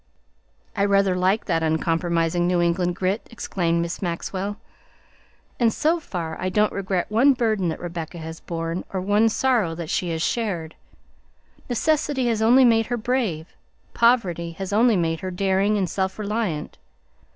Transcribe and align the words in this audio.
"I 0.75 0.83
rather 0.85 1.15
like 1.15 1.45
that 1.45 1.61
uncompromising 1.61 2.47
New 2.47 2.59
England 2.59 2.95
grit," 2.95 3.27
exclaimed 3.29 3.83
Miss 3.83 4.01
Maxwell, 4.01 4.57
"and 5.59 5.71
so 5.71 5.99
far, 5.99 6.41
I 6.41 6.49
don't 6.49 6.73
regret 6.73 7.11
one 7.11 7.33
burden 7.33 7.69
that 7.69 7.79
Rebecca 7.79 8.17
has 8.17 8.39
borne 8.39 8.83
or 8.91 8.99
one 8.99 9.29
sorrow 9.29 9.75
that 9.75 9.91
she 9.91 10.09
has 10.09 10.23
shared. 10.23 10.73
Necessity 11.69 12.25
has 12.29 12.41
only 12.41 12.65
made 12.65 12.87
her 12.87 12.97
brave; 12.97 13.53
poverty 13.93 14.53
has 14.53 14.73
only 14.73 14.95
made 14.95 15.19
her 15.19 15.29
daring 15.29 15.77
and 15.77 15.87
self 15.87 16.17
reliant. 16.17 16.79